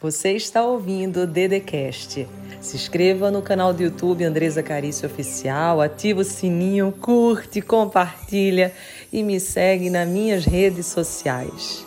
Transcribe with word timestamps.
Você 0.00 0.30
está 0.34 0.64
ouvindo 0.64 1.22
o 1.22 1.26
Dedecast. 1.26 2.24
Se 2.60 2.76
inscreva 2.76 3.32
no 3.32 3.42
canal 3.42 3.74
do 3.74 3.82
YouTube 3.82 4.22
Andresa 4.22 4.62
Carício 4.62 5.08
Oficial, 5.08 5.80
ativa 5.80 6.20
o 6.20 6.24
sininho, 6.24 6.92
curte, 6.92 7.60
compartilha 7.60 8.72
e 9.12 9.24
me 9.24 9.40
segue 9.40 9.90
nas 9.90 10.08
minhas 10.08 10.44
redes 10.44 10.86
sociais. 10.86 11.84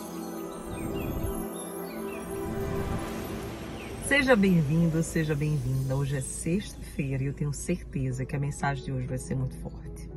Seja 4.06 4.36
bem-vindo, 4.36 5.02
seja 5.02 5.34
bem-vinda. 5.34 5.96
Hoje 5.96 6.18
é 6.18 6.20
sexta-feira 6.20 7.22
e 7.22 7.26
eu 7.28 7.32
tenho 7.32 7.54
certeza 7.54 8.26
que 8.26 8.36
a 8.36 8.38
mensagem 8.38 8.84
de 8.84 8.92
hoje 8.92 9.06
vai 9.06 9.16
ser 9.16 9.36
muito 9.36 9.56
forte. 9.56 10.10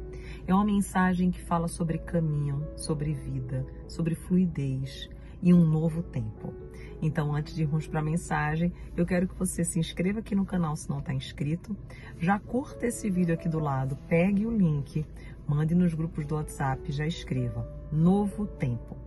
É 0.46 0.54
uma 0.54 0.66
mensagem 0.66 1.32
que 1.32 1.41
fala 1.41 1.70
sobre 1.70 1.98
caminho, 2.00 2.62
sobre 2.75 3.14
vida, 3.14 3.66
sobre 3.88 4.16
fluidez 4.16 5.09
e 5.41 5.54
um 5.54 5.64
novo 5.64 6.04
tempo. 6.04 6.64
Então, 7.02 7.36
antes 7.36 7.55
de 7.55 7.64
irmos 7.64 7.88
para 7.88 8.00
a 8.00 8.04
mensagem, 8.04 8.71
eu 8.95 9.05
quero 9.05 9.27
que 9.27 9.36
você 9.38 9.63
se 9.63 9.80
inscreva 9.80 10.20
aqui 10.20 10.35
no 10.35 10.45
canal 10.45 10.76
se 10.76 10.90
não 10.90 10.99
está 10.99 11.13
inscrito. 11.13 11.76
Já 12.20 12.40
curta 12.40 12.88
esse 12.88 13.09
vídeo 13.09 13.34
aqui 13.34 13.49
do 13.49 13.59
lado, 13.59 13.98
pegue 14.08 14.45
o 14.45 14.52
link, 14.52 15.05
mande 15.48 15.76
nos 15.76 15.94
grupos 15.94 16.26
do 16.26 16.35
WhatsApp, 16.35 16.91
já 16.91 17.05
escreva. 17.05 17.68
Novo 17.91 18.48
tempo. 18.48 18.98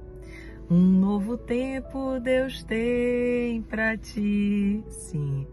Um 0.71 0.83
novo 0.83 1.39
tempo 1.39 2.21
Deus 2.21 2.63
tem 2.63 3.63
para 3.63 3.97
ti. 3.97 4.85
Sim, 4.89 5.47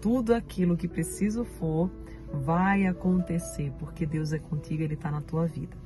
tudo 0.00 0.34
aquilo 0.34 0.76
que 0.76 0.86
preciso 0.86 1.44
for 1.44 1.90
vai 2.30 2.86
acontecer, 2.86 3.72
porque 3.78 4.04
Deus 4.04 4.32
é 4.32 4.38
contigo, 4.38 4.82
Ele 4.82 4.94
está 4.94 5.10
na 5.10 5.22
tua 5.22 5.46
vida. 5.46 5.76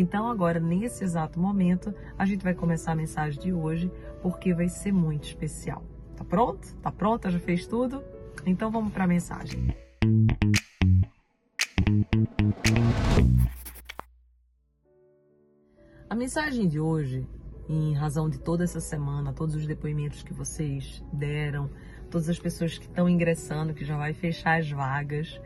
Então, 0.00 0.30
agora, 0.30 0.58
nesse 0.58 1.04
exato 1.04 1.38
momento, 1.38 1.94
a 2.16 2.24
gente 2.24 2.42
vai 2.42 2.54
começar 2.54 2.92
a 2.92 2.94
mensagem 2.94 3.38
de 3.38 3.52
hoje, 3.52 3.92
porque 4.22 4.54
vai 4.54 4.66
ser 4.66 4.92
muito 4.92 5.24
especial. 5.24 5.84
Tá 6.16 6.24
pronto? 6.24 6.74
Tá 6.76 6.90
pronta? 6.90 7.30
Já 7.30 7.38
fez 7.38 7.66
tudo? 7.66 8.02
Então, 8.46 8.70
vamos 8.70 8.94
para 8.94 9.04
a 9.04 9.06
mensagem. 9.06 9.76
A 16.08 16.14
mensagem 16.14 16.66
de 16.66 16.80
hoje, 16.80 17.28
em 17.68 17.92
razão 17.92 18.30
de 18.30 18.38
toda 18.38 18.64
essa 18.64 18.80
semana, 18.80 19.34
todos 19.34 19.54
os 19.54 19.66
depoimentos 19.66 20.22
que 20.22 20.32
vocês 20.32 21.04
deram, 21.12 21.68
todas 22.10 22.30
as 22.30 22.38
pessoas 22.38 22.78
que 22.78 22.86
estão 22.86 23.06
ingressando, 23.06 23.74
que 23.74 23.84
já 23.84 23.98
vai 23.98 24.14
fechar 24.14 24.60
as 24.60 24.70
vagas, 24.70 25.38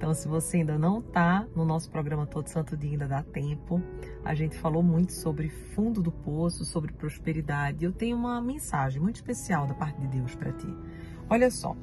então, 0.00 0.14
se 0.14 0.26
você 0.26 0.56
ainda 0.56 0.78
não 0.78 1.00
está 1.00 1.46
no 1.54 1.62
nosso 1.62 1.90
programa 1.90 2.26
Todo 2.26 2.48
Santo 2.48 2.74
Dia, 2.74 2.92
ainda 2.92 3.06
dá 3.06 3.22
tempo. 3.22 3.82
A 4.24 4.34
gente 4.34 4.56
falou 4.56 4.82
muito 4.82 5.12
sobre 5.12 5.50
fundo 5.50 6.02
do 6.02 6.10
poço, 6.10 6.64
sobre 6.64 6.90
prosperidade. 6.90 7.84
Eu 7.84 7.92
tenho 7.92 8.16
uma 8.16 8.40
mensagem 8.40 8.98
muito 8.98 9.16
especial 9.16 9.66
da 9.66 9.74
parte 9.74 10.00
de 10.00 10.06
Deus 10.06 10.34
para 10.34 10.52
ti. 10.52 10.74
Olha 11.28 11.50
só, 11.50 11.76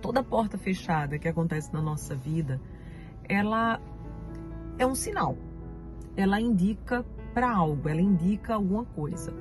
toda 0.00 0.22
porta 0.22 0.56
fechada 0.56 1.18
que 1.18 1.28
acontece 1.28 1.70
na 1.70 1.82
nossa 1.82 2.14
vida, 2.14 2.58
ela 3.28 3.78
é 4.78 4.86
um 4.86 4.94
sinal. 4.94 5.36
Ela 6.16 6.40
indica 6.40 7.04
para 7.34 7.54
algo, 7.54 7.90
ela 7.90 8.00
indica 8.00 8.54
alguma 8.54 8.86
coisa. 8.86 9.34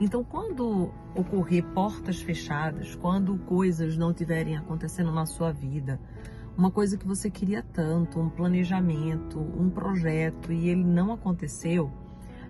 Então, 0.00 0.24
quando 0.24 0.90
ocorrer 1.14 1.62
portas 1.74 2.22
fechadas, 2.22 2.94
quando 2.94 3.36
coisas 3.40 3.98
não 3.98 4.12
estiverem 4.12 4.56
acontecendo 4.56 5.12
na 5.12 5.26
sua 5.26 5.52
vida, 5.52 6.00
uma 6.56 6.70
coisa 6.70 6.96
que 6.96 7.06
você 7.06 7.28
queria 7.28 7.62
tanto, 7.62 8.20
um 8.20 8.28
planejamento, 8.28 9.40
um 9.40 9.68
projeto 9.68 10.52
e 10.52 10.68
ele 10.68 10.84
não 10.84 11.12
aconteceu, 11.12 11.90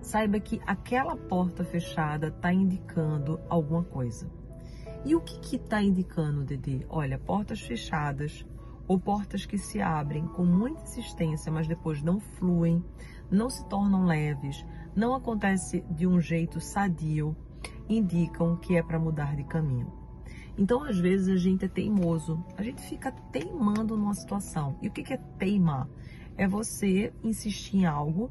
saiba 0.02 0.38
que 0.38 0.61
aquela 0.66 1.16
porta 1.16 1.64
fechada 1.64 2.28
está 2.28 2.52
indicando 2.52 3.41
alguma 3.48 3.83
coisa. 3.83 4.30
E 5.05 5.14
o 5.14 5.20
que 5.20 5.56
está 5.56 5.83
indicando, 5.83 6.44
Dede? 6.44 6.86
Olha, 6.88 7.19
portas 7.19 7.61
fechadas 7.61 8.46
ou 8.86 8.98
portas 8.98 9.46
que 9.46 9.56
se 9.56 9.80
abrem 9.80 10.27
com 10.27 10.44
muita 10.44 10.83
insistência, 10.83 11.50
mas 11.50 11.66
depois 11.66 12.02
não 12.02 12.20
fluem, 12.20 12.84
não 13.30 13.48
se 13.48 13.67
tornam 13.68 14.05
leves, 14.05 14.64
não 14.95 15.14
acontece 15.14 15.83
de 15.90 16.07
um 16.07 16.20
jeito 16.20 16.61
sadio, 16.61 17.34
indicam 17.89 18.57
que 18.57 18.77
é 18.77 18.83
para 18.83 18.98
mudar 18.98 19.34
de 19.34 19.45
caminho. 19.45 20.03
Então, 20.56 20.84
às 20.84 20.98
vezes, 20.98 21.28
a 21.28 21.36
gente 21.36 21.64
é 21.64 21.68
teimoso, 21.68 22.42
a 22.56 22.62
gente 22.62 22.80
fica 22.82 23.10
teimando 23.32 23.96
numa 23.96 24.14
situação. 24.14 24.76
E 24.80 24.88
o 24.88 24.90
que 24.90 25.12
é 25.12 25.16
teimar? 25.38 25.88
É 26.36 26.46
você 26.46 27.12
insistir 27.22 27.78
em 27.78 27.86
algo 27.86 28.30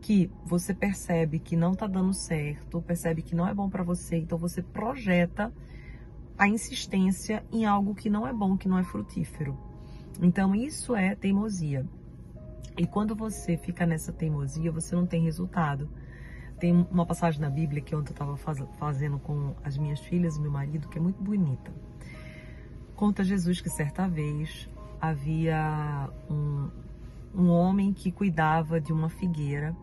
que 0.00 0.30
você 0.44 0.72
percebe 0.72 1.38
que 1.38 1.56
não 1.56 1.72
está 1.72 1.86
dando 1.86 2.12
certo, 2.12 2.80
percebe 2.80 3.22
que 3.22 3.34
não 3.34 3.48
é 3.48 3.52
bom 3.52 3.68
para 3.68 3.82
você, 3.82 4.16
então 4.16 4.38
você 4.38 4.62
projeta 4.62 5.52
a 6.38 6.46
insistência 6.48 7.44
em 7.50 7.64
algo 7.64 7.94
que 7.94 8.10
não 8.10 8.26
é 8.26 8.32
bom, 8.32 8.56
que 8.56 8.68
não 8.68 8.78
é 8.78 8.84
frutífero. 8.84 9.56
Então, 10.22 10.54
isso 10.54 10.94
é 10.94 11.14
teimosia. 11.14 11.84
E 12.76 12.86
quando 12.86 13.16
você 13.16 13.56
fica 13.56 13.86
nessa 13.86 14.12
teimosia, 14.12 14.70
você 14.70 14.94
não 14.94 15.06
tem 15.06 15.22
resultado. 15.22 15.88
Tem 16.58 16.72
uma 16.90 17.04
passagem 17.04 17.40
na 17.40 17.50
Bíblia 17.50 17.82
que 17.82 17.94
ontem 17.94 18.10
eu 18.10 18.14
estava 18.14 18.36
faz, 18.36 18.62
fazendo 18.78 19.18
com 19.18 19.54
as 19.62 19.76
minhas 19.76 20.00
filhas 20.00 20.36
e 20.36 20.40
meu 20.40 20.50
marido, 20.50 20.88
que 20.88 20.98
é 20.98 21.00
muito 21.00 21.22
bonita. 21.22 21.72
Conta 22.94 23.22
Jesus 23.22 23.60
que 23.60 23.68
certa 23.68 24.08
vez 24.08 24.68
havia 24.98 26.10
um, 26.30 26.70
um 27.34 27.50
homem 27.50 27.92
que 27.92 28.10
cuidava 28.10 28.80
de 28.80 28.90
uma 28.90 29.10
figueira 29.10 29.76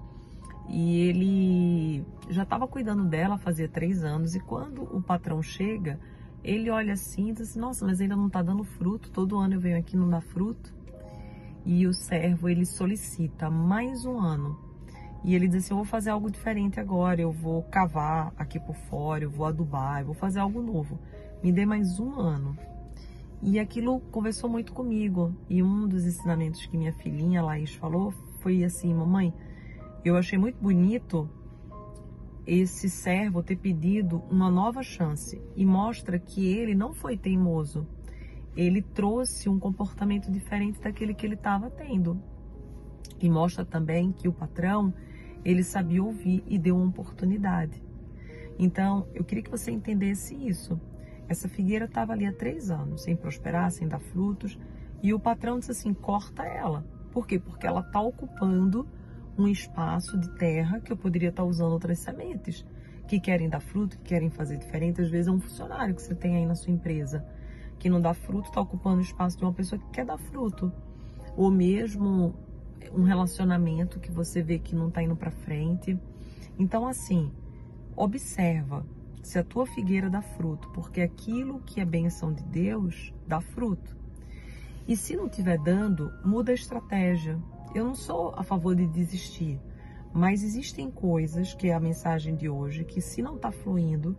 e 0.67 1.01
ele 1.01 2.06
já 2.29 2.41
estava 2.44 2.67
cuidando 2.67 3.06
dela 3.06 3.38
fazia 3.38 3.67
três 3.67 4.03
anos 4.03 4.33
e 4.33 4.39
quando 4.39 4.83
o 4.83 5.01
patrão 5.01 5.44
chega, 5.44 6.00
ele 6.44 6.72
olha 6.72 6.94
assim 6.94 7.29
e 7.29 7.33
diz 7.33 7.50
assim, 7.50 7.59
nossa, 7.59 7.85
mas 7.85 8.01
ainda 8.01 8.16
não 8.16 8.28
está 8.28 8.41
dando 8.41 8.63
fruto, 8.63 9.12
todo 9.12 9.38
ano 9.38 9.53
eu 9.53 9.59
venho 9.59 9.78
aqui 9.78 9.95
não 9.95 10.09
dá 10.09 10.22
fruto. 10.22 10.73
E 11.66 11.85
o 11.88 11.94
servo, 11.94 12.50
ele 12.50 12.66
solicita 12.66 13.50
mais 13.50 14.06
um 14.06 14.19
ano 14.19 14.72
e 15.23 15.35
ele 15.35 15.47
disse 15.47 15.72
Eu 15.72 15.78
vou 15.78 15.85
fazer 15.85 16.09
algo 16.09 16.29
diferente 16.29 16.79
agora, 16.79 17.22
eu 17.22 17.31
vou 17.31 17.63
cavar 17.63 18.34
aqui 18.38 18.59
por 18.59 18.75
fora, 18.75 19.23
eu 19.23 19.29
vou 19.29 19.45
adubar, 19.45 20.01
eu 20.01 20.07
vou 20.07 20.16
fazer 20.16 20.39
algo 20.39 20.61
novo. 20.61 21.00
Me 21.41 21.51
dê 21.51 21.66
mais 21.66 22.00
um 22.00 22.19
ano. 22.19 22.57
E 23.41 23.59
aquilo 23.59 24.00
conversou 24.00 24.50
muito 24.50 24.73
comigo. 24.73 25.35
E 25.50 25.62
um 25.62 25.88
dos 25.88 26.06
ensinamentos 26.06 26.66
que 26.66 26.78
minha 26.78 26.94
filhinha 26.94 27.41
Laís 27.41 27.73
falou 27.75 28.12
foi 28.39 28.63
assim: 28.63 28.94
Mamãe, 28.94 29.33
eu 30.03 30.17
achei 30.17 30.38
muito 30.38 30.62
bonito 30.62 31.29
esse 32.45 32.89
servo 32.89 33.41
ter 33.41 33.56
pedido 33.56 34.22
uma 34.29 34.51
nova 34.51 34.83
chance 34.83 35.41
e 35.56 35.66
mostra 35.66 36.19
que 36.19 36.45
ele 36.45 36.75
não 36.75 36.94
foi 36.94 37.17
teimoso. 37.17 37.88
Ele 38.56 38.81
trouxe 38.81 39.50
um 39.50 39.57
comportamento 39.57 40.29
diferente 40.29 40.79
daquele 40.81 41.13
que 41.13 41.25
ele 41.25 41.35
estava 41.35 41.69
tendo. 41.69 42.22
E 43.19 43.29
mostra 43.29 43.66
também 43.66 44.12
que 44.12 44.28
o 44.28 44.33
patrão 44.33 44.94
ele 45.44 45.64
sabia 45.64 46.04
ouvir 46.04 46.44
e 46.48 46.58
deu 46.58 46.76
uma 46.76 46.88
oportunidade. 46.88 47.81
Então, 48.58 49.08
eu 49.14 49.24
queria 49.24 49.44
que 49.44 49.50
você 49.50 49.72
entendesse 49.72 50.36
isso. 50.36 50.80
Essa 51.28 51.48
figueira 51.48 51.86
estava 51.86 52.14
ali 52.14 52.26
há 52.26 52.34
três 52.34 52.70
anos, 52.70 53.04
sem 53.04 53.16
prosperar, 53.16 53.72
sem 53.72 53.88
dar 53.88 54.00
frutos, 54.00 54.58
e 55.02 55.14
o 55.14 55.20
patrão 55.20 55.59
disse 55.59 55.72
assim: 55.72 55.94
corta 55.94 56.44
ela. 56.44 56.86
Por 57.12 57.28
quê? 57.28 57.40
Porque 57.40 57.66
ela 57.66 57.81
está 57.81 58.02
ocupando 58.02 58.88
um 59.38 59.48
espaço 59.48 60.18
de 60.18 60.30
terra 60.36 60.80
que 60.80 60.92
eu 60.92 60.98
poderia 60.98 61.30
estar 61.30 61.44
tá 61.44 61.48
usando 61.48 61.72
outras 61.72 62.00
sementes 62.00 62.66
que 63.08 63.20
querem 63.20 63.50
dar 63.50 63.60
fruto, 63.60 63.98
que 63.98 64.04
querem 64.06 64.30
fazer 64.30 64.58
diferente. 64.58 65.02
Às 65.02 65.10
vezes 65.10 65.28
é 65.28 65.31
um 65.31 65.40
funcionário 65.40 65.96
que 65.96 66.02
você 66.02 66.16
tem 66.16 66.38
aí 66.38 66.46
na 66.46 66.56
sua 66.56 66.72
empresa 66.72 67.25
que 67.80 67.90
não 67.90 68.00
dá 68.00 68.14
fruto, 68.14 68.48
está 68.48 68.62
ocupando 68.62 69.00
o 69.00 69.02
espaço 69.02 69.38
de 69.38 69.44
uma 69.44 69.52
pessoa 69.52 69.78
que 69.78 69.90
quer 69.90 70.06
dar 70.06 70.18
fruto. 70.18 70.72
Ou 71.36 71.52
mesmo 71.52 72.34
um 72.91 73.03
relacionamento 73.03 73.99
que 73.99 74.11
você 74.11 74.41
vê 74.41 74.59
que 74.59 74.75
não 74.75 74.88
está 74.88 75.01
indo 75.01 75.16
para 75.16 75.31
frente. 75.31 75.97
Então, 76.57 76.88
assim, 76.88 77.31
observa 77.95 78.85
se 79.21 79.39
a 79.39 79.44
tua 79.44 79.66
figueira 79.66 80.09
dá 80.09 80.21
fruto, 80.21 80.69
porque 80.69 81.01
aquilo 81.01 81.59
que 81.61 81.80
é 81.80 81.85
benção 81.85 82.33
de 82.33 82.44
Deus 82.44 83.13
dá 83.27 83.39
fruto. 83.39 83.95
E 84.88 84.97
se 84.97 85.15
não 85.15 85.27
estiver 85.27 85.57
dando, 85.57 86.12
muda 86.25 86.51
a 86.51 86.56
estratégia. 86.56 87.39
Eu 87.74 87.85
não 87.85 87.95
sou 87.95 88.33
a 88.35 88.44
favor 88.44 88.75
de 88.75 88.86
desistir, 88.86 89.59
mas 90.13 90.44
existem 90.44 90.91
coisas, 90.91 91.53
que 91.53 91.69
é 91.69 91.74
a 91.74 91.79
mensagem 91.79 92.36
de 92.36 92.50
hoje, 92.50 92.83
que 92.83 93.01
se 93.01 93.21
não 93.21 93.36
está 93.36 93.51
fluindo, 93.51 94.15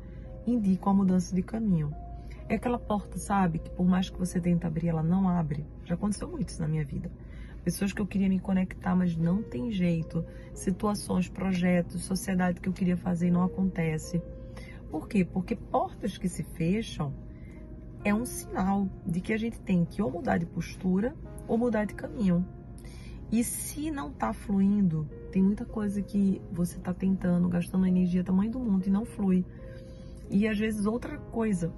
indicam 0.47 0.93
a 0.93 0.97
mudança 0.97 1.35
de 1.35 1.43
caminho. 1.43 1.95
É 2.49 2.57
aquela 2.57 2.79
porta, 2.79 3.19
sabe, 3.19 3.59
que 3.59 3.71
por 3.71 3.87
mais 3.87 4.11
que 4.11 4.19
você 4.19 4.41
tente 4.41 4.67
abrir, 4.67 4.89
ela 4.89 5.03
não 5.03 5.29
abre. 5.29 5.67
Já 5.85 5.95
aconteceu 5.95 6.29
muito 6.29 6.49
isso 6.49 6.61
na 6.61 6.69
minha 6.69 6.85
vida 6.85 7.11
pessoas 7.65 7.93
que 7.93 8.01
eu 8.01 8.07
queria 8.07 8.29
me 8.29 8.39
conectar, 8.39 8.95
mas 8.95 9.17
não 9.17 9.43
tem 9.43 9.73
jeito, 9.73 10.25
situações, 10.53 11.29
projetos, 11.29 12.03
sociedade 12.03 12.61
que 12.61 12.69
eu 12.69 12.73
queria 12.73 12.97
fazer 12.97 13.29
e 13.29 13.31
não 13.31 13.43
acontece. 13.43 14.23
Por 14.91 15.09
quê? 15.09 15.25
Porque 15.25 15.57
portas 15.57 16.19
que 16.19 16.29
se 16.29 16.43
fecham 16.43 17.13
é 18.05 18.15
um 18.15 18.27
sinal 18.27 18.87
de 19.07 19.21
que 19.21 19.33
a 19.33 19.39
gente 19.39 19.59
tem 19.59 19.85
que 19.85 20.03
ou 20.03 20.11
mudar 20.11 20.37
de 20.37 20.45
postura 20.45 21.17
ou 21.49 21.57
mudar 21.57 21.87
de 21.87 21.95
caminho. 21.95 22.47
E 23.33 23.43
se 23.43 23.91
não 23.91 24.11
está 24.11 24.33
fluindo, 24.33 25.09
tem 25.33 25.43
muita 25.43 25.65
coisa 25.65 26.03
que 26.03 26.41
você 26.53 26.77
está 26.77 26.93
tentando, 26.93 27.49
gastando 27.49 27.87
energia 27.87 28.23
tamanho 28.23 28.53
do 28.53 28.61
mundo 28.61 28.87
e 28.87 28.91
não 28.91 29.07
flui. 29.07 29.45
E 30.31 30.47
às 30.47 30.59
vezes 30.59 30.85
outra 30.85 31.17
coisa 31.17 31.73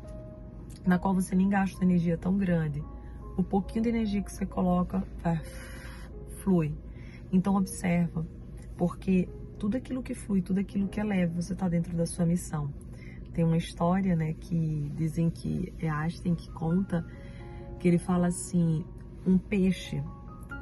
na 0.85 0.99
qual 0.99 1.15
você 1.15 1.35
nem 1.35 1.49
gasta 1.49 1.85
energia 1.85 2.19
tão 2.19 2.37
grande, 2.37 2.83
o 3.37 3.43
pouquinho 3.43 3.83
de 3.83 3.89
energia 3.91 4.23
que 4.23 4.33
você 4.33 4.47
coloca 4.47 5.03
vai, 5.23 5.41
flui. 6.39 6.75
Então 7.33 7.57
observa, 7.57 8.27
porque 8.77 9.29
tudo 9.59 9.77
aquilo 9.77 10.03
que 10.03 10.15
flui, 10.15 10.43
tudo 10.43 10.61
aquilo 10.61 10.89
que 10.89 11.01
é 11.01 11.05
leve, 11.05 11.35
você 11.35 11.53
está 11.53 11.69
dentro 11.69 11.97
da 11.97 12.07
sua 12.07 12.25
missão. 12.25 12.73
Tem 13.33 13.45
uma 13.45 13.57
história, 13.57 14.17
né, 14.17 14.35
que 14.35 14.91
dizem 14.95 15.29
que 15.29 15.73
é 15.79 15.91
Einstein 15.91 16.35
que 16.35 16.51
conta, 16.53 17.07
que 17.79 17.87
ele 17.87 17.99
fala 17.99 18.29
assim, 18.29 18.85
um 19.27 19.37
peixe, 19.37 20.03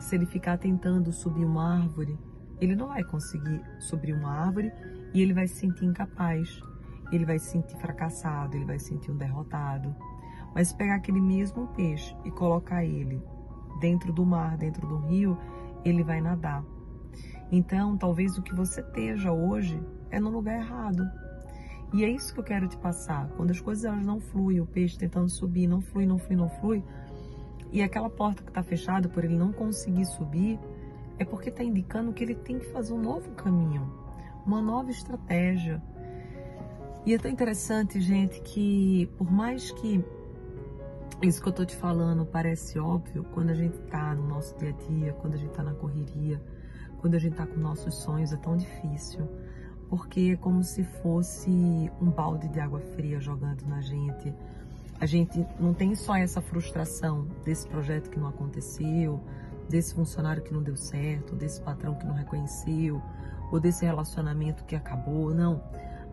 se 0.01 0.17
ele 0.17 0.27
ficar 0.27 0.59
tentando 0.59 1.13
subir 1.13 1.45
uma 1.45 1.79
árvore, 1.83 2.19
ele 2.61 2.75
não 2.75 2.89
vai 2.89 3.05
conseguir 3.05 3.63
subir 3.79 4.15
uma 4.15 4.31
árvore 4.31 4.73
e 5.13 5.21
ele 5.21 5.33
vai 5.33 5.47
se 5.47 5.57
sentir 5.57 5.85
incapaz, 5.85 6.61
ele 7.13 7.25
vai 7.25 7.39
se 7.39 7.51
sentir 7.51 7.77
fracassado, 7.77 8.57
ele 8.57 8.65
vai 8.65 8.79
se 8.79 8.87
sentir 8.87 9.11
um 9.11 9.17
derrotado. 9.17 9.95
Mas 10.55 10.73
pegar 10.73 10.97
aquele 10.97 11.21
mesmo 11.21 11.67
peixe 11.69 12.17
e 12.25 12.31
colocar 12.31 12.85
ele 12.85 13.21
dentro 13.81 14.13
do 14.13 14.25
mar, 14.25 14.57
dentro 14.57 14.87
do 14.87 14.99
rio, 14.99 15.37
ele 15.85 16.03
vai 16.03 16.21
nadar. 16.21 16.65
Então, 17.51 17.97
talvez 17.97 18.39
o 18.39 18.43
que 18.43 18.55
você 18.55 18.81
esteja 18.81 19.33
hoje 19.33 19.81
é 20.11 20.21
no 20.21 20.31
lugar 20.31 20.57
errado. 20.57 21.05
E 21.93 22.05
é 22.05 22.09
isso 22.09 22.33
que 22.33 22.41
eu 22.41 22.45
quero 22.45 22.67
te 22.67 22.77
passar. 22.77 23.29
Quando 23.37 23.51
as 23.51 23.61
coisas 23.61 23.85
elas 23.85 24.05
não 24.05 24.21
fluem, 24.21 24.61
o 24.61 24.67
peixe 24.67 24.99
tentando 24.99 25.29
subir, 25.29 25.67
não 25.67 25.81
flui, 25.81 26.07
não 26.07 26.19
flui, 26.19 26.37
não 26.37 26.49
flui, 26.49 26.83
e 27.75 27.83
aquela 27.83 28.09
porta 28.09 28.43
que 28.43 28.51
está 28.51 28.63
fechada 28.63 29.09
por 29.09 29.25
ele 29.25 29.37
não 29.37 29.53
conseguir 29.53 30.05
subir, 30.05 30.59
é 31.19 31.25
porque 31.25 31.49
está 31.49 31.63
indicando 31.63 32.13
que 32.13 32.23
ele 32.23 32.35
tem 32.35 32.59
que 32.59 32.67
fazer 32.67 32.93
um 32.93 33.01
novo 33.01 33.33
caminho, 33.33 33.93
uma 34.47 34.63
nova 34.63 34.91
estratégia. 34.91 35.83
E 37.05 37.13
é 37.13 37.19
tão 37.19 37.31
interessante, 37.31 38.01
gente, 38.01 38.41
que 38.43 39.11
por 39.19 39.31
mais 39.31 39.73
que 39.73 40.05
isso 41.23 41.41
que 41.41 41.49
eu 41.49 41.51
estou 41.51 41.67
te 41.67 41.77
falando 41.77 42.27
parece 42.27 42.79
óbvio, 42.79 43.25
quando 43.33 43.51
a 43.51 43.55
gente 43.55 43.77
está 43.79 44.15
no 44.15 44.27
nosso 44.27 44.57
dia 44.59 44.71
a 44.71 44.73
dia, 44.73 45.13
quando 45.15 45.35
a 45.35 45.37
gente 45.37 45.51
está 45.51 45.63
na 45.63 45.75
correria, 45.75 46.41
quando 47.01 47.15
a 47.15 47.19
gente 47.19 47.33
está 47.33 47.47
com 47.47 47.59
nossos 47.61 47.95
sonhos, 47.95 48.33
é 48.33 48.37
tão 48.37 48.57
difícil. 48.57 49.29
Porque 49.89 50.33
é 50.33 50.37
como 50.37 50.65
se 50.65 50.83
fosse 50.83 51.51
um 52.01 52.11
balde 52.11 52.49
de 52.49 52.59
água 52.59 52.81
fria 52.81 53.21
jogando 53.21 53.63
na 53.67 53.81
gente. 53.81 54.35
A 55.01 55.07
gente 55.07 55.47
não 55.61 55.75
tem 55.75 55.95
só 55.95 56.17
essa 56.17 56.41
frustração 56.41 57.27
desse 57.45 57.69
projeto 57.69 58.09
que 58.09 58.19
não 58.19 58.29
aconteceu, 58.29 59.21
desse 59.69 59.95
funcionário 59.95 60.43
que 60.43 60.53
não 60.53 60.63
deu 60.63 60.77
certo, 60.77 61.35
desse 61.35 61.61
patrão 61.61 61.95
que 61.95 62.07
não 62.07 62.15
reconheceu, 62.15 63.03
ou 63.53 63.61
desse 63.61 63.85
relacionamento 63.85 64.65
que 64.65 64.75
acabou. 64.75 65.35
Não. 65.35 65.63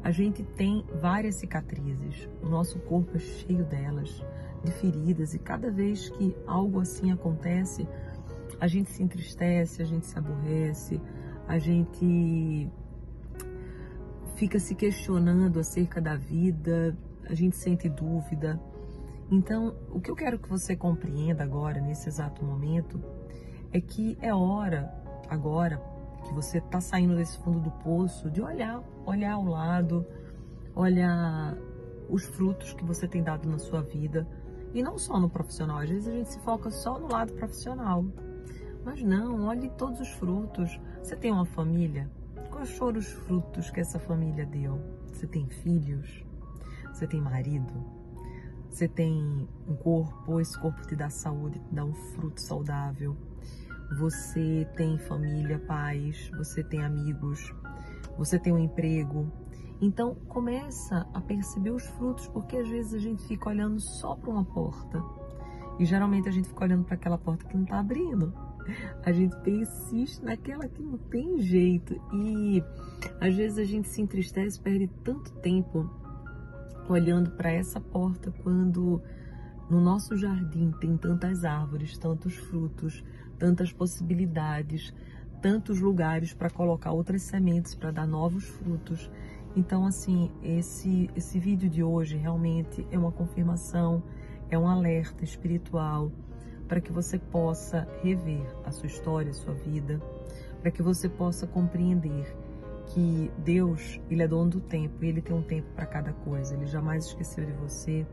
A 0.03 0.12
gente 0.12 0.44
tem 0.44 0.83
várias 1.00 1.36
cicatrizes. 1.36 2.27
O 2.42 2.48
nosso 2.48 2.80
corpo 2.80 3.18
é 3.18 3.19
cheio 3.19 3.63
delas, 3.65 4.24
de 4.63 4.71
feridas, 4.71 5.33
e 5.33 5.39
cada 5.39 5.69
vez 5.69 6.09
que 6.09 6.36
algo 6.48 6.80
assim 6.80 7.12
acontece, 7.12 7.88
a 8.59 8.68
gente 8.68 8.89
se 8.92 9.03
entristece, 9.03 9.81
a 9.81 9.86
gente 9.86 10.06
se 10.06 10.18
aborrece, 10.18 11.01
a 11.48 11.57
gente 11.57 12.69
fica 14.36 14.59
se 14.59 14.74
questionando 14.74 15.59
acerca 15.59 16.01
da 16.01 16.15
vida, 16.15 16.98
a 17.27 17.33
gente 17.36 17.56
sente 17.56 17.88
dúvida. 17.88 18.59
Então, 19.30 19.75
o 19.89 20.00
que 20.00 20.09
eu 20.12 20.15
quero 20.15 20.39
que 20.39 20.50
você 20.50 20.75
compreenda 20.75 21.44
agora, 21.44 21.80
nesse 21.80 22.09
exato 22.09 22.44
momento, 22.44 23.01
é 23.71 23.80
que 23.80 24.18
é 24.19 24.33
hora, 24.33 24.94
agora, 25.30 25.81
que 26.21 26.33
você 26.33 26.59
está 26.59 26.79
saindo 26.79 27.15
desse 27.15 27.38
fundo 27.39 27.59
do 27.59 27.71
poço, 27.71 28.29
de 28.29 28.41
olhar, 28.41 28.83
olhar 29.06 29.33
ao 29.33 29.45
lado, 29.45 30.06
olhar 30.75 31.57
os 32.09 32.23
frutos 32.25 32.73
que 32.73 32.83
você 32.83 33.07
tem 33.07 33.23
dado 33.23 33.50
na 33.50 33.57
sua 33.57 33.81
vida. 33.81 34.27
E 34.73 34.81
não 34.81 34.97
só 34.97 35.19
no 35.19 35.29
profissional, 35.29 35.79
às 35.79 35.89
vezes 35.89 36.07
a 36.07 36.12
gente 36.12 36.29
se 36.29 36.39
foca 36.39 36.69
só 36.69 37.00
no 37.00 37.12
lado 37.12 37.33
profissional. 37.33 38.06
Mas 38.83 39.03
não, 39.03 39.45
olhe 39.45 39.69
todos 39.71 40.00
os 40.00 40.09
frutos. 40.09 40.79
Você 41.01 41.15
tem 41.15 41.31
uma 41.31 41.45
família? 41.45 42.09
Quais 42.50 42.69
foram 42.71 43.00
os 43.00 43.07
frutos 43.07 43.69
que 43.69 43.79
essa 43.79 44.00
família 44.00 44.45
deu? 44.45 44.79
Você 45.12 45.27
tem 45.27 45.47
filhos? 45.47 46.24
Você 46.94 47.07
tem 47.07 47.21
marido? 47.21 47.74
Você 48.69 48.88
tem 48.88 49.47
um 49.67 49.75
corpo, 49.75 50.39
esse 50.39 50.57
corpo 50.57 50.85
te 50.88 50.95
dá 50.95 51.09
saúde, 51.09 51.59
te 51.59 51.75
dá 51.75 51.83
um 51.83 51.94
fruto 51.94 52.41
saudável 52.41 53.15
você 53.97 54.67
tem 54.75 54.97
família, 54.97 55.59
pais, 55.59 56.31
você 56.38 56.63
tem 56.63 56.83
amigos, 56.83 57.53
você 58.17 58.39
tem 58.39 58.53
um 58.53 58.59
emprego. 58.59 59.31
Então 59.81 60.15
começa 60.27 61.07
a 61.13 61.19
perceber 61.19 61.71
os 61.71 61.83
frutos, 61.83 62.27
porque 62.27 62.57
às 62.57 62.69
vezes 62.69 62.93
a 62.93 62.99
gente 62.99 63.23
fica 63.27 63.49
olhando 63.49 63.79
só 63.79 64.15
para 64.15 64.29
uma 64.29 64.45
porta. 64.45 65.03
E 65.79 65.85
geralmente 65.85 66.29
a 66.29 66.31
gente 66.31 66.47
fica 66.47 66.63
olhando 66.63 66.85
para 66.85 66.95
aquela 66.95 67.17
porta 67.17 67.45
que 67.45 67.55
não 67.55 67.63
está 67.63 67.79
abrindo. 67.79 68.33
A 69.03 69.11
gente 69.11 69.35
persiste 69.38 70.23
naquela 70.23 70.67
que 70.67 70.81
não 70.81 70.97
tem 70.97 71.39
jeito. 71.39 71.99
E 72.13 72.63
às 73.19 73.35
vezes 73.35 73.57
a 73.57 73.63
gente 73.63 73.89
se 73.89 74.01
entristece, 74.01 74.61
perde 74.61 74.88
tanto 75.03 75.31
tempo 75.39 75.89
olhando 76.88 77.31
para 77.31 77.51
essa 77.51 77.79
porta 77.79 78.31
quando 78.43 79.01
no 79.71 79.79
nosso 79.79 80.18
jardim 80.18 80.69
tem 80.81 80.97
tantas 80.97 81.45
árvores, 81.45 81.97
tantos 81.97 82.35
frutos, 82.35 83.01
tantas 83.39 83.71
possibilidades, 83.71 84.94
tantos 85.41 85.79
lugares 85.79 86.33
para 86.33 86.50
colocar 86.50 86.91
outras 86.91 87.21
sementes 87.21 87.73
para 87.73 87.89
dar 87.89 88.06
novos 88.06 88.44
frutos. 88.44 89.09
Então, 89.56 89.85
assim, 89.85 90.29
esse, 90.44 91.09
esse 91.15 91.39
vídeo 91.39 91.69
de 91.69 91.81
hoje 91.81 92.18
realmente 92.18 92.85
é 92.91 93.00
uma 93.00 93.13
confirmação, 93.13 94.03
é 94.50 94.59
um 94.59 94.68
alerta 94.68 95.23
espiritual 95.23 96.12
para 96.67 96.81
que 96.81 96.91
você 96.91 97.17
possa 97.17 97.88
rever 98.03 98.45
a 98.65 98.71
sua 98.71 98.88
história, 98.88 99.31
a 99.31 99.33
sua 99.33 99.53
vida, 99.53 100.01
para 100.62 100.69
que 100.69 100.83
você 100.83 101.07
possa 101.07 101.47
compreender 101.47 102.35
que 102.88 103.31
Deus, 103.38 104.01
Ele 104.09 104.21
é 104.21 104.27
dono 104.27 104.50
do 104.50 104.59
tempo 104.59 105.01
e 105.01 105.07
Ele 105.07 105.21
tem 105.21 105.33
um 105.33 105.41
tempo 105.41 105.69
para 105.74 105.85
cada 105.85 106.12
coisa. 106.12 106.56
Ele 106.56 106.65
jamais 106.65 107.06
esqueceu 107.06 107.45
de 107.45 107.53
você, 107.53 108.06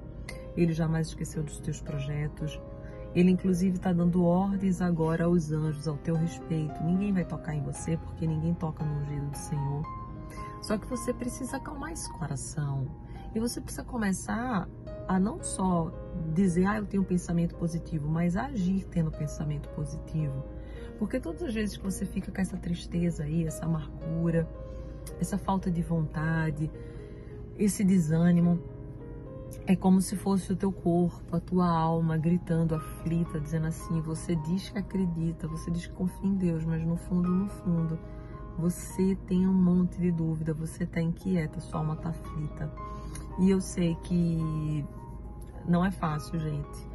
Ele 0.57 0.73
jamais 0.73 1.09
esqueceu 1.09 1.43
dos 1.43 1.61
teus 1.61 1.81
projetos, 1.81 2.61
ele, 3.15 3.31
inclusive, 3.31 3.77
está 3.77 3.93
dando 3.93 4.25
ordens 4.25 4.81
agora 4.81 5.25
aos 5.25 5.51
anjos 5.51 5.89
ao 5.89 5.97
teu 5.97 6.15
respeito. 6.15 6.83
Ninguém 6.85 7.13
vai 7.13 7.25
tocar 7.25 7.55
em 7.55 7.63
você, 7.63 7.97
porque 7.97 8.27
ninguém 8.27 8.55
toca 8.55 8.85
no 8.85 9.01
ungido 9.01 9.27
do 9.27 9.37
Senhor. 9.37 9.83
Só 10.63 10.77
que 10.77 10.87
você 10.87 11.15
precisa 11.15 11.57
acalmar 11.57 11.93
esse 11.93 12.13
coração. 12.13 12.87
E 13.35 13.41
você 13.41 13.61
precisa 13.61 13.85
começar 13.85 14.69
a 15.07 15.19
não 15.19 15.43
só 15.43 15.91
dizer, 16.35 16.67
ah, 16.67 16.79
eu 16.79 16.87
tenho 16.87 17.03
um 17.03 17.07
pensamento 17.07 17.55
positivo, 17.55 18.09
mas 18.09 18.37
agir 18.37 18.85
tendo 18.85 19.11
pensamento 19.11 19.69
positivo. 19.71 20.45
Porque 20.99 21.19
todas 21.19 21.43
as 21.43 21.55
vezes 21.55 21.77
que 21.77 21.85
você 21.85 22.05
fica 22.05 22.31
com 22.31 22.41
essa 22.41 22.57
tristeza 22.57 23.25
aí, 23.25 23.47
essa 23.47 23.65
amargura, 23.65 24.49
essa 25.21 25.39
falta 25.39 25.71
de 25.71 25.81
vontade, 25.81 26.71
esse 27.57 27.85
desânimo, 27.85 28.61
é 29.69 29.77
como 29.77 30.01
se 30.01 30.17
fosse 30.17 30.51
o 30.51 30.57
teu 30.57 30.73
corpo, 30.73 31.37
a 31.37 31.39
tua 31.39 31.69
alma 31.69 32.17
gritando 32.17 32.75
aflita, 32.75 33.39
dizendo 33.39 33.67
assim: 33.67 34.01
você 34.01 34.35
diz 34.35 34.71
que 34.71 34.79
acredita, 34.79 35.47
você 35.47 35.71
diz 35.71 35.87
que 35.87 35.93
confia 35.93 36.27
em 36.27 36.35
Deus, 36.35 36.65
mas 36.65 36.83
no 36.87 36.97
fundo, 36.97 37.29
no 37.29 37.49
fundo, 37.49 37.99
você 38.59 39.15
tem 39.27 39.47
um 39.47 39.53
monte 39.53 40.01
de 40.01 40.11
dúvida, 40.11 40.55
você 40.55 40.85
está 40.85 41.03
inquieta, 41.03 41.61
sua 41.61 41.81
alma 41.81 41.93
está 41.93 42.09
aflita. 42.09 42.73
E 43.39 43.51
eu 43.51 43.61
sei 43.61 43.95
que 43.97 44.83
não 45.67 45.85
é 45.85 45.91
fácil, 45.91 46.41
gente. 46.41 46.89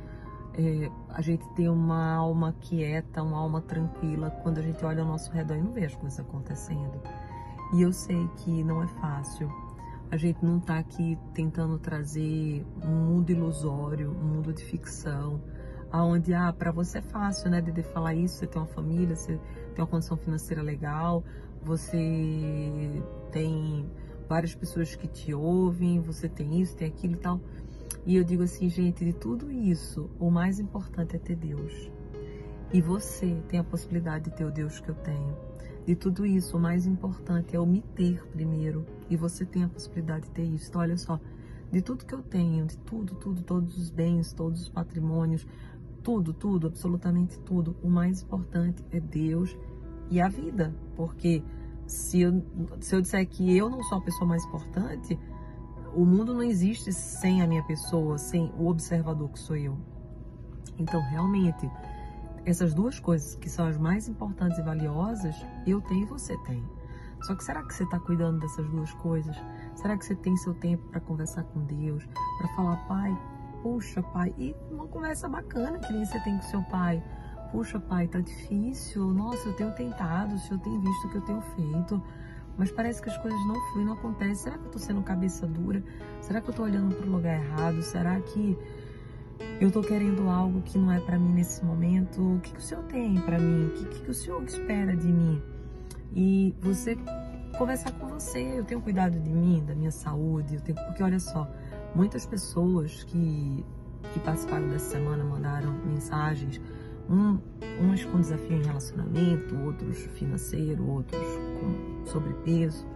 É, 0.56 0.90
a 1.10 1.22
gente 1.22 1.48
tem 1.54 1.70
uma 1.70 2.16
alma 2.16 2.56
quieta, 2.60 3.22
uma 3.22 3.38
alma 3.38 3.62
tranquila, 3.62 4.32
quando 4.42 4.58
a 4.58 4.62
gente 4.64 4.84
olha 4.84 5.04
ao 5.04 5.08
nosso 5.08 5.32
redor 5.32 5.58
e 5.58 5.62
não 5.62 5.74
vê 5.74 5.86
as 5.86 5.96
coisas 5.96 6.20
acontecendo. 6.20 7.00
E 7.76 7.84
eu 7.84 7.94
sei 7.94 8.28
que 8.38 8.64
não 8.64 8.82
é 8.82 8.88
fácil 8.88 9.48
a 10.14 10.16
gente 10.16 10.46
não 10.46 10.60
está 10.60 10.78
aqui 10.78 11.18
tentando 11.34 11.80
trazer 11.80 12.64
um 12.84 13.14
mundo 13.14 13.32
ilusório, 13.32 14.12
um 14.12 14.36
mundo 14.36 14.54
de 14.54 14.64
ficção, 14.64 15.42
aonde 15.92 16.36
ah, 16.36 16.54
para 16.54 16.72
você 16.72 17.00
é 17.00 17.02
fácil, 17.02 17.50
né, 17.50 17.60
de 17.60 17.82
falar 17.82 18.14
isso, 18.14 18.36
você 18.36 18.46
tem 18.46 18.62
uma 18.62 18.68
família, 18.68 19.16
você 19.16 19.40
tem 19.74 19.84
uma 19.84 19.88
condição 19.88 20.16
financeira 20.16 20.62
legal, 20.62 21.24
você 21.64 23.02
tem 23.32 23.90
várias 24.30 24.54
pessoas 24.54 24.96
que 24.96 25.08
te 25.08 25.34
ouvem, 25.34 26.00
você 26.00 26.30
tem 26.30 26.62
isso, 26.62 26.76
tem 26.76 26.90
aquilo 26.90 27.16
e 27.16 27.18
tal. 27.18 27.42
E 28.06 28.16
eu 28.16 28.24
digo 28.24 28.44
assim, 28.44 28.70
gente, 28.70 29.04
de 29.04 29.14
tudo 29.14 29.52
isso, 29.52 30.12
o 30.20 30.30
mais 30.30 30.60
importante 30.60 31.16
é 31.16 31.20
ter 31.20 31.36
Deus. 31.36 31.92
E 32.72 32.80
você 32.84 33.42
tem 33.48 33.60
a 33.60 33.64
possibilidade 33.64 34.26
de 34.26 34.36
ter 34.36 34.46
o 34.46 34.52
Deus 34.52 34.80
que 34.80 34.90
eu 34.90 34.96
tenho. 34.96 35.53
De 35.86 35.96
tudo 35.96 36.26
isso, 36.26 36.56
o 36.56 36.60
mais 36.60 36.86
importante 36.86 37.56
é 37.56 37.58
eu 37.58 37.66
me 37.66 37.82
ter 37.82 38.26
primeiro. 38.28 38.86
E 39.10 39.18
você 39.18 39.46
tem 39.46 39.64
a 39.64 39.70
possibilidade 39.70 40.26
de 40.26 40.32
ter 40.32 40.44
isso. 40.44 40.70
Então, 40.70 40.82
olha 40.82 40.98
só, 40.98 41.20
de 41.72 41.82
tudo 41.82 42.06
que 42.06 42.16
eu 42.16 42.22
tenho, 42.22 42.66
de 42.66 42.78
tudo, 42.78 43.16
tudo, 43.16 43.42
todos 43.42 43.78
os 43.78 43.90
bens, 43.90 44.32
todos 44.32 44.62
os 44.62 44.70
patrimônios, 44.70 45.46
tudo, 46.02 46.34
tudo, 46.34 46.68
absolutamente 46.68 47.38
tudo. 47.40 47.76
O 47.82 47.90
mais 47.90 48.22
importante 48.22 48.84
é 48.92 49.00
Deus 49.00 49.58
e 50.10 50.22
a 50.22 50.30
vida. 50.30 50.74
Porque 50.96 51.44
se 51.86 52.22
eu, 52.22 52.44
se 52.80 52.96
eu 52.96 53.02
disser 53.02 53.28
que 53.28 53.56
eu 53.58 53.70
não 53.70 53.84
sou 53.84 53.98
a 53.98 54.02
pessoa 54.02 54.28
mais 54.28 54.46
importante, 54.46 55.20
o 55.94 56.06
mundo 56.06 56.34
não 56.34 56.44
existe 56.44 56.94
sem 56.94 57.42
a 57.42 57.48
minha 57.48 57.64
pessoa, 57.64 58.18
sem 58.18 58.52
o 58.58 58.68
observador 58.68 59.30
que 59.30 59.40
sou 59.40 59.56
eu. 59.56 59.78
Então, 60.78 61.02
realmente, 61.02 61.70
essas 62.46 62.74
duas 62.74 63.00
coisas 63.00 63.36
que 63.36 63.50
são 63.50 63.66
as 63.66 63.78
mais 63.78 64.08
importantes 64.08 64.58
e 64.58 64.62
valiosas, 64.62 65.36
eu 65.66 65.82
tenho 65.82 66.04
e 66.04 66.06
você 66.06 66.38
tem. 66.40 66.64
Só 67.22 67.36
que 67.36 67.44
será 67.44 67.64
que 67.64 67.74
você 67.74 67.84
está 67.84 68.00
cuidando 68.00 68.40
dessas 68.40 68.68
duas 68.70 68.94
coisas? 68.96 69.36
Será 69.76 69.98
que 69.98 70.06
você 70.06 70.16
tem 70.16 70.36
seu 70.38 70.54
tempo 70.54 70.86
para 70.90 71.00
conversar 71.00 71.44
com 71.44 71.62
Deus, 71.62 72.06
para 72.38 72.48
falar, 72.50 72.76
pai, 72.88 73.18
puxa, 73.62 74.04
pai, 74.04 74.34
e 74.38 74.54
uma 74.70 74.88
conversa 74.88 75.30
bacana 75.30 75.80
que 75.80 75.94
nem 75.94 76.06
você 76.06 76.20
tem 76.20 76.36
com 76.36 76.44
seu 76.44 76.62
pai. 76.64 77.02
Puxa, 77.52 77.80
pai, 77.80 78.08
tá 78.08 78.20
difícil. 78.20 79.14
Nossa, 79.14 79.48
eu 79.48 79.54
tenho 79.54 79.72
tentado, 79.72 80.36
o 80.36 80.40
senhor 80.40 80.60
tem 80.60 80.80
visto 80.80 81.08
o 81.08 81.10
que 81.12 81.18
eu 81.18 81.22
tenho 81.22 81.42
feito 81.56 82.02
mas 82.58 82.72
parece 82.72 83.02
que 83.02 83.10
as 83.10 83.18
coisas 83.18 83.40
não 83.48 83.56
fluem, 83.72 83.86
não 83.86 83.94
acontecem. 83.94 84.36
Será 84.36 84.58
que 84.58 84.66
eu 84.66 84.72
tô 84.72 84.80
sendo 84.80 85.02
cabeça 85.02 85.48
dura? 85.48 85.84
Será 86.22 86.40
que 86.40 86.50
eu 86.50 86.54
tô 86.54 86.64
olhando 86.64 86.96
para 86.96 87.08
o 87.08 87.12
lugar 87.12 87.40
errado? 87.40 87.82
Será 87.82 88.20
que 88.22 88.58
eu 89.60 89.72
tô 89.72 89.82
querendo 89.82 90.28
algo 90.30 90.62
que 90.62 90.78
não 90.78 90.92
é 90.92 91.00
para 91.00 91.18
mim 91.18 91.34
nesse 91.34 91.64
momento? 91.64 92.36
O 92.36 92.40
que, 92.40 92.52
que 92.52 92.60
o 92.60 92.62
Senhor 92.62 92.84
tem 92.86 93.20
para 93.22 93.40
mim? 93.40 93.68
O 93.68 93.70
que, 93.72 93.86
que, 93.86 94.00
que 94.02 94.12
o 94.12 94.14
Senhor 94.14 94.44
espera 94.44 94.96
de 94.96 95.08
mim? 95.08 95.42
E 96.16 96.56
você 96.60 96.98
conversar 97.58 97.92
com 97.94 98.08
você. 98.08 98.60
Eu 98.60 98.64
tenho 98.64 98.82
cuidado 98.82 99.20
de 99.20 99.30
mim, 99.30 99.64
da 99.66 99.76
minha 99.76 99.92
saúde. 99.92 100.56
Eu 100.56 100.62
tenho... 100.62 100.78
Porque 100.86 101.04
olha 101.04 101.20
só, 101.20 101.50
muitas 101.96 102.26
pessoas 102.26 103.04
que, 103.04 103.66
que 104.14 104.20
participaram 104.20 104.68
dessa 104.70 104.92
semana 104.92 105.24
mandaram 105.24 105.72
mensagens 105.86 106.60
um, 107.10 107.38
uns 107.82 108.06
com 108.06 108.20
desafio 108.20 108.58
em 108.58 108.64
relacionamento, 108.64 109.56
outros 109.66 109.98
financeiro, 110.18 110.88
outros 110.88 111.22
com 111.60 112.06
sobrepeso. 112.06 112.88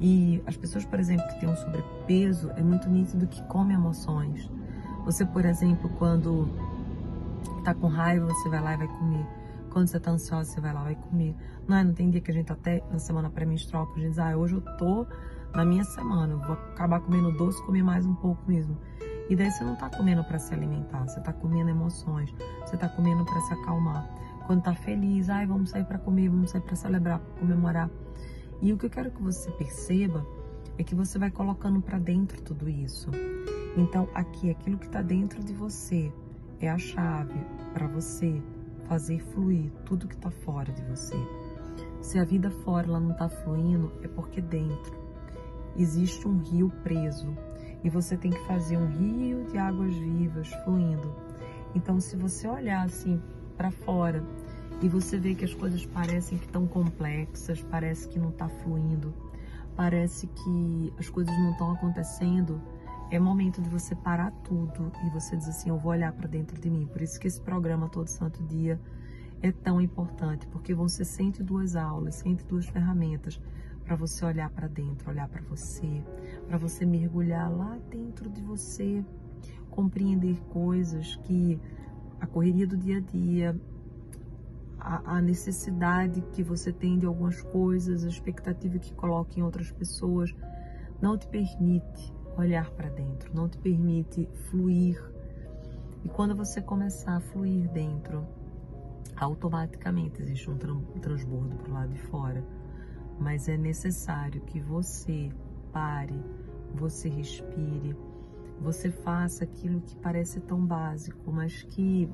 E 0.00 0.42
as 0.46 0.56
pessoas, 0.56 0.84
por 0.84 0.98
exemplo, 0.98 1.26
que 1.28 1.40
têm 1.40 1.48
um 1.48 1.56
sobrepeso, 1.56 2.50
é 2.56 2.62
muito 2.62 2.88
nítido 2.88 3.26
que 3.26 3.42
come 3.44 3.74
emoções. 3.74 4.50
Você, 5.04 5.24
por 5.24 5.44
exemplo, 5.44 5.88
quando 5.98 6.48
está 7.58 7.74
com 7.74 7.88
raiva, 7.88 8.26
você 8.26 8.48
vai 8.48 8.60
lá 8.60 8.74
e 8.74 8.76
vai 8.76 8.88
comer. 8.88 9.26
Quando 9.70 9.88
você 9.88 9.96
está 9.96 10.10
ansiosa, 10.10 10.50
você 10.50 10.60
vai 10.60 10.72
lá 10.72 10.80
e 10.82 10.84
vai 10.84 10.94
comer. 10.96 11.34
Não 11.66 11.76
é? 11.76 11.84
Não 11.84 11.94
tem 11.94 12.10
dia 12.10 12.20
que 12.20 12.30
a 12.30 12.34
gente 12.34 12.52
até 12.52 12.82
na 12.90 12.98
semana 12.98 13.30
pré-menstrual 13.30 13.84
a 13.84 13.98
gente 13.98 14.08
diz, 14.08 14.18
ah, 14.18 14.36
hoje 14.36 14.54
eu 14.54 14.60
tô 14.76 15.06
na 15.54 15.64
minha 15.64 15.84
semana, 15.84 16.36
vou 16.36 16.54
acabar 16.54 17.00
comendo 17.00 17.32
doce, 17.32 17.64
comer 17.64 17.82
mais 17.82 18.06
um 18.06 18.14
pouco 18.14 18.42
mesmo. 18.46 18.76
E 19.28 19.36
daí 19.36 19.50
você 19.50 19.62
não 19.62 19.74
está 19.74 19.88
comendo 19.88 20.24
para 20.24 20.38
se 20.38 20.52
alimentar, 20.52 21.06
você 21.08 21.20
está 21.20 21.32
comendo 21.32 21.70
emoções, 21.70 22.34
você 22.64 22.74
está 22.74 22.88
comendo 22.88 23.24
para 23.24 23.40
se 23.42 23.52
acalmar. 23.54 24.08
Quando 24.46 24.58
está 24.60 24.74
feliz, 24.74 25.28
ai, 25.28 25.46
vamos 25.46 25.70
sair 25.70 25.84
para 25.84 25.98
comer, 25.98 26.28
vamos 26.28 26.50
sair 26.50 26.62
para 26.62 26.74
celebrar, 26.74 27.20
pra 27.20 27.40
comemorar. 27.40 27.90
E 28.60 28.72
o 28.72 28.76
que 28.76 28.86
eu 28.86 28.90
quero 28.90 29.10
que 29.10 29.22
você 29.22 29.50
perceba 29.52 30.26
é 30.76 30.82
que 30.82 30.94
você 30.94 31.18
vai 31.18 31.30
colocando 31.30 31.80
para 31.80 31.98
dentro 31.98 32.42
tudo 32.42 32.68
isso. 32.68 33.10
Então, 33.76 34.08
aqui, 34.14 34.50
aquilo 34.50 34.78
que 34.78 34.86
está 34.86 35.00
dentro 35.00 35.42
de 35.42 35.52
você 35.52 36.12
é 36.60 36.68
a 36.68 36.78
chave 36.78 37.38
para 37.72 37.86
você 37.86 38.42
fazer 38.86 39.20
fluir 39.20 39.70
tudo 39.84 40.08
que 40.08 40.14
está 40.14 40.30
fora 40.30 40.72
de 40.72 40.82
você. 40.82 41.16
Se 42.00 42.18
a 42.18 42.24
vida 42.24 42.50
fora 42.50 42.86
ela 42.86 43.00
não 43.00 43.12
está 43.12 43.28
fluindo, 43.28 43.92
é 44.02 44.08
porque 44.08 44.40
dentro 44.40 44.98
existe 45.76 46.26
um 46.26 46.38
rio 46.38 46.70
preso 46.82 47.36
e 47.84 47.88
você 47.88 48.16
tem 48.16 48.30
que 48.30 48.46
fazer 48.46 48.76
um 48.76 48.86
rio 48.86 49.44
de 49.44 49.56
águas 49.56 49.94
vivas 49.94 50.48
fluindo. 50.64 51.14
Então, 51.74 52.00
se 52.00 52.16
você 52.16 52.48
olhar 52.48 52.84
assim 52.84 53.22
para 53.56 53.70
fora 53.70 54.24
e 54.82 54.88
você 54.88 55.18
vê 55.18 55.34
que 55.34 55.44
as 55.44 55.54
coisas 55.54 55.86
parecem 55.86 56.36
que 56.36 56.46
estão 56.46 56.66
complexas, 56.66 57.62
parece 57.62 58.08
que 58.08 58.18
não 58.18 58.30
está 58.30 58.48
fluindo, 58.48 59.14
parece 59.76 60.26
que 60.26 60.92
as 60.98 61.08
coisas 61.08 61.34
não 61.38 61.52
estão 61.52 61.72
acontecendo, 61.72 62.60
é 63.10 63.18
momento 63.18 63.60
de 63.60 63.68
você 63.68 63.94
parar 63.94 64.30
tudo 64.44 64.92
e 65.04 65.10
você 65.10 65.36
dizer 65.36 65.50
assim: 65.50 65.68
eu 65.68 65.78
vou 65.78 65.92
olhar 65.92 66.12
para 66.12 66.28
dentro 66.28 66.60
de 66.60 66.70
mim. 66.70 66.86
Por 66.86 67.02
isso 67.02 67.18
que 67.18 67.26
esse 67.26 67.40
programa 67.40 67.88
todo 67.88 68.06
santo 68.06 68.42
dia 68.44 68.80
é 69.42 69.50
tão 69.50 69.80
importante, 69.80 70.46
porque 70.46 70.72
vão 70.72 70.88
ser 70.88 71.04
102 71.04 71.74
aulas, 71.74 72.16
102 72.16 72.66
ferramentas 72.66 73.40
para 73.84 73.96
você 73.96 74.24
olhar 74.24 74.48
para 74.50 74.68
dentro, 74.68 75.10
olhar 75.10 75.28
para 75.28 75.42
você, 75.42 76.04
para 76.46 76.56
você 76.56 76.86
mergulhar 76.86 77.50
lá 77.50 77.76
dentro 77.90 78.28
de 78.28 78.40
você, 78.40 79.04
compreender 79.70 80.38
coisas 80.50 81.16
que 81.24 81.58
a 82.20 82.26
correria 82.26 82.66
do 82.66 82.76
dia 82.76 82.98
a 82.98 83.00
dia, 83.00 83.60
a, 84.78 85.16
a 85.16 85.20
necessidade 85.20 86.20
que 86.32 86.42
você 86.42 86.72
tem 86.72 86.98
de 86.98 87.06
algumas 87.06 87.42
coisas, 87.42 88.04
a 88.04 88.08
expectativa 88.08 88.78
que 88.78 88.92
coloca 88.92 89.40
em 89.40 89.42
outras 89.42 89.72
pessoas, 89.72 90.32
não 91.00 91.18
te 91.18 91.26
permite 91.26 92.19
olhar 92.40 92.70
para 92.70 92.88
dentro, 92.88 93.34
não 93.34 93.48
te 93.48 93.58
permite 93.58 94.28
fluir. 94.50 95.02
E 96.04 96.08
quando 96.08 96.34
você 96.34 96.60
começar 96.60 97.16
a 97.16 97.20
fluir 97.20 97.70
dentro, 97.70 98.26
automaticamente 99.16 100.22
existe 100.22 100.50
um 100.50 100.56
transbordo 100.56 101.56
para 101.56 101.70
o 101.70 101.74
lado 101.74 101.92
de 101.92 102.00
fora 102.00 102.44
mas 103.20 103.48
é 103.48 103.56
necessário 103.56 104.40
que 104.40 104.58
você 104.58 105.30
pare, 105.70 106.18
você 106.74 107.08
respire, 107.10 107.94
você 108.58 108.90
faça 108.90 109.44
aquilo 109.44 109.82
que 109.82 109.94
parece 109.96 110.40
tão 110.40 110.64
básico, 110.64 111.30
mas 111.30 111.62
que 111.62 112.08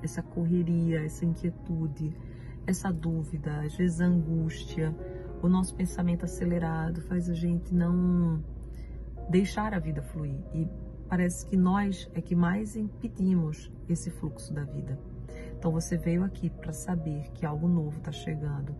essa 0.00 0.22
correria, 0.22 1.04
essa 1.04 1.24
inquietude, 1.24 2.16
essa 2.64 2.92
dúvida, 2.92 3.60
às 3.60 3.74
vezes 3.74 4.00
a 4.00 4.06
angústia, 4.06 4.96
o 5.42 5.48
nosso 5.48 5.74
pensamento 5.74 6.24
acelerado 6.24 7.00
faz 7.02 7.28
a 7.28 7.34
gente 7.34 7.74
não 7.74 8.42
deixar 9.28 9.74
a 9.74 9.78
vida 9.78 10.02
fluir 10.02 10.38
e 10.54 10.68
parece 11.08 11.46
que 11.46 11.56
nós 11.56 12.10
é 12.14 12.20
que 12.20 12.34
mais 12.34 12.76
impedimos 12.76 13.70
esse 13.88 14.10
fluxo 14.10 14.52
da 14.52 14.64
vida. 14.64 14.98
Então 15.58 15.70
você 15.70 15.96
veio 15.96 16.24
aqui 16.24 16.50
para 16.50 16.72
saber 16.72 17.30
que 17.32 17.46
algo 17.46 17.68
novo 17.68 17.98
está 17.98 18.12
chegando 18.12 18.74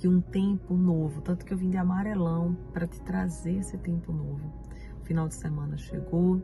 que 0.00 0.08
um 0.08 0.18
tempo 0.18 0.74
novo, 0.74 1.20
tanto 1.20 1.44
que 1.44 1.52
eu 1.52 1.58
vim 1.58 1.68
de 1.68 1.76
amarelão 1.76 2.56
para 2.72 2.86
te 2.86 2.98
trazer 3.02 3.58
esse 3.58 3.76
tempo 3.76 4.10
novo. 4.10 4.50
O 4.98 5.04
final 5.04 5.28
de 5.28 5.34
semana 5.34 5.76
chegou, 5.76 6.40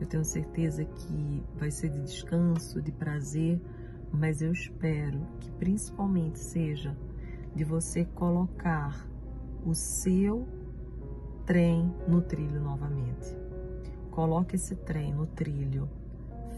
eu 0.00 0.06
tenho 0.06 0.24
certeza 0.24 0.86
que 0.86 1.42
vai 1.54 1.70
ser 1.70 1.90
de 1.90 2.00
descanso, 2.00 2.80
de 2.80 2.90
prazer, 2.90 3.60
mas 4.10 4.40
eu 4.40 4.52
espero 4.52 5.20
que 5.38 5.50
principalmente 5.52 6.38
seja 6.38 6.96
de 7.54 7.62
você 7.62 8.06
colocar 8.06 9.06
o 9.66 9.74
seu 9.74 10.48
trem 11.46 11.94
no 12.06 12.20
trilho 12.20 12.60
novamente. 12.60 13.36
Coloque 14.10 14.56
esse 14.56 14.74
trem 14.76 15.12
no 15.12 15.26
trilho, 15.26 15.88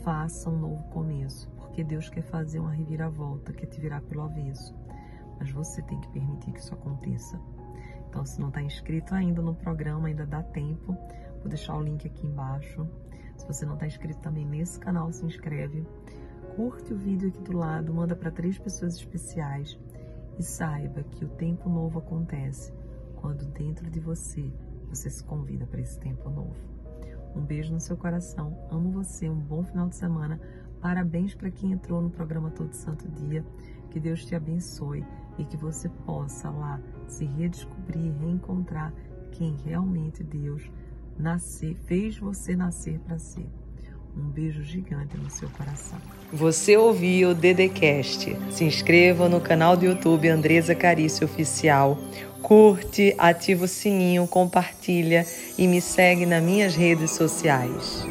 faça 0.02 0.50
um 0.50 0.58
novo 0.58 0.82
começo, 0.84 1.48
porque 1.56 1.82
Deus 1.82 2.08
quer 2.08 2.22
fazer 2.22 2.58
uma 2.58 2.72
reviravolta, 2.72 3.52
quer 3.52 3.66
te 3.66 3.80
virar 3.80 4.00
pelo 4.02 4.22
avesso 4.22 4.74
mas 5.38 5.50
você 5.50 5.82
tem 5.82 6.00
que 6.00 6.08
permitir 6.08 6.52
que 6.52 6.60
isso 6.60 6.74
aconteça. 6.74 7.38
Então, 8.08 8.24
se 8.24 8.40
não 8.40 8.48
está 8.48 8.62
inscrito 8.62 9.14
ainda 9.14 9.42
no 9.42 9.54
programa, 9.54 10.08
ainda 10.08 10.26
dá 10.26 10.42
tempo. 10.42 10.96
Vou 11.40 11.48
deixar 11.48 11.76
o 11.76 11.82
link 11.82 12.06
aqui 12.06 12.26
embaixo. 12.26 12.88
Se 13.36 13.46
você 13.46 13.66
não 13.66 13.74
está 13.74 13.86
inscrito 13.86 14.20
também 14.20 14.46
nesse 14.46 14.78
canal, 14.78 15.12
se 15.12 15.24
inscreve. 15.24 15.86
Curte 16.54 16.94
o 16.94 16.96
vídeo 16.96 17.28
aqui 17.28 17.42
do 17.42 17.56
lado, 17.56 17.92
manda 17.92 18.16
para 18.16 18.30
três 18.30 18.58
pessoas 18.58 18.94
especiais 18.94 19.78
e 20.38 20.42
saiba 20.42 21.02
que 21.02 21.24
o 21.24 21.28
tempo 21.28 21.68
novo 21.68 21.98
acontece 21.98 22.72
quando 23.16 23.44
dentro 23.46 23.90
de 23.90 24.00
você 24.00 24.50
você 24.96 25.10
se 25.10 25.22
convida 25.22 25.66
para 25.66 25.80
esse 25.80 25.98
tempo 26.00 26.30
novo. 26.30 26.56
Um 27.34 27.42
beijo 27.42 27.72
no 27.72 27.78
seu 27.78 27.96
coração, 27.96 28.66
amo 28.70 28.90
você, 28.90 29.28
um 29.28 29.38
bom 29.38 29.62
final 29.62 29.88
de 29.88 29.96
semana. 29.96 30.40
Parabéns 30.80 31.34
para 31.34 31.50
quem 31.50 31.72
entrou 31.72 32.00
no 32.00 32.10
programa 32.10 32.50
Todo 32.50 32.72
Santo 32.72 33.06
Dia. 33.08 33.44
Que 33.90 34.00
Deus 34.00 34.24
te 34.24 34.34
abençoe 34.34 35.04
e 35.38 35.44
que 35.44 35.56
você 35.56 35.88
possa 35.88 36.48
lá 36.50 36.80
se 37.06 37.26
redescobrir, 37.26 38.12
reencontrar 38.18 38.92
quem 39.32 39.54
realmente 39.56 40.24
Deus 40.24 40.70
nascer, 41.18 41.76
fez 41.84 42.18
você 42.18 42.56
nascer 42.56 42.98
para 43.00 43.18
ser. 43.18 43.48
Um 44.16 44.30
beijo 44.30 44.62
gigante 44.64 45.14
no 45.18 45.28
seu 45.28 45.48
coração. 45.50 45.98
Você 46.32 46.74
ouviu 46.74 47.30
o 47.30 47.34
Dedecast. 47.34 48.34
Se 48.50 48.64
inscreva 48.64 49.28
no 49.28 49.42
canal 49.42 49.76
do 49.76 49.84
YouTube 49.84 50.26
Andresa 50.28 50.74
Carício 50.74 51.26
Oficial. 51.26 51.98
Curte, 52.40 53.14
ativa 53.18 53.66
o 53.66 53.68
sininho, 53.68 54.26
compartilha 54.26 55.26
e 55.58 55.66
me 55.68 55.82
segue 55.82 56.24
nas 56.24 56.42
minhas 56.42 56.74
redes 56.74 57.10
sociais. 57.10 58.06